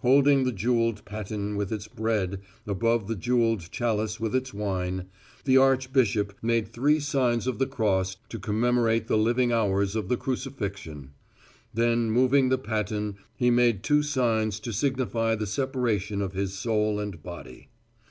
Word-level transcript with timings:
Holding 0.00 0.44
the 0.44 0.52
jewelled 0.52 1.02
paten 1.06 1.56
with 1.56 1.72
its 1.72 1.88
bread, 1.88 2.42
above 2.66 3.08
the 3.08 3.14
jewelled 3.14 3.70
chalice 3.70 4.20
with 4.20 4.34
its 4.36 4.52
wine, 4.52 5.06
the 5.46 5.56
archbishop 5.56 6.34
made 6.42 6.68
three 6.68 7.00
signs 7.00 7.46
of 7.46 7.58
the 7.58 7.66
cross 7.66 8.18
to 8.28 8.38
commemorate 8.38 9.06
the 9.08 9.16
living 9.16 9.50
hours 9.50 9.96
of 9.96 10.10
the 10.10 10.18
crucifixion; 10.18 11.12
then 11.72 12.10
moving 12.10 12.50
the 12.50 12.58
paten 12.58 13.14
he 13.34 13.50
made 13.50 13.82
two 13.82 14.02
signs 14.02 14.60
to 14.60 14.74
signify 14.74 15.34
the 15.34 15.46
separation 15.46 16.20
of 16.20 16.34
His 16.34 16.52
soul 16.52 17.00
and 17.00 17.22
body. 17.22 17.70